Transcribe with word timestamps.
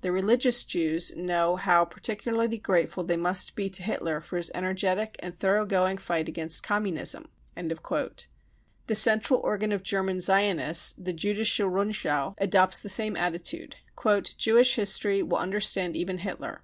The 0.00 0.12
religious 0.12 0.62
Jews 0.62 1.10
know 1.16 1.56
how 1.56 1.84
par 1.84 1.98
ticularly 1.98 2.62
grateful 2.62 3.02
they 3.02 3.16
must 3.16 3.56
be 3.56 3.68
to 3.70 3.82
Hitler 3.82 4.20
for 4.20 4.36
his 4.36 4.48
energetic 4.54 5.16
and 5.18 5.36
thoroughgoing 5.36 5.98
fight 5.98 6.28
against 6.28 6.62
Communism.' 6.62 7.28
9 7.56 7.72
The 8.86 8.94
central 8.94 9.40
organ 9.40 9.72
of 9.72 9.82
German 9.82 10.20
Zionists, 10.20 10.94
the 10.96 11.12
Judische 11.12 11.68
Rundschau, 11.68 12.36
adopts 12.38 12.78
the 12.78 12.88
same 12.88 13.16
attitude:" 13.16 13.74
Jewish 14.36 14.76
history 14.76 15.20
will 15.20 15.38
understand 15.38 15.96
even 15.96 16.18
Hitler. 16.18 16.60